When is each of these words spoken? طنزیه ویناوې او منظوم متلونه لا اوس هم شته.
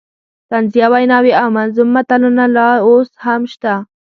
طنزیه 0.49 0.87
ویناوې 0.91 1.31
او 1.41 1.47
منظوم 1.57 1.89
متلونه 1.95 2.45
لا 2.55 2.67
اوس 2.87 3.09
هم 3.25 3.41
شته. 3.51 3.73